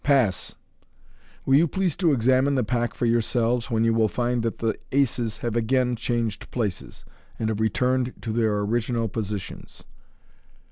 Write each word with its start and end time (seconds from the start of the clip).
Pass! 0.03 0.55
Will 1.45 1.53
you 1.53 1.67
please 1.67 1.95
to 1.97 2.11
examine 2.11 2.55
the 2.55 2.63
pack 2.63 2.95
for 2.95 3.05
yourselves, 3.05 3.69
when 3.69 3.83
you 3.83 3.93
will 3.93 4.07
find 4.07 4.41
that 4.41 4.57
the 4.57 4.73
aces 4.91 5.37
have 5.45 5.55
again 5.55 5.95
changed 5.95 6.49
places., 6.49 7.05
and 7.37 7.49
have 7.49 7.59
returned 7.59 8.13
to 8.23 8.31
their 8.33 8.61
original 8.61 9.07
positions." 9.07 9.83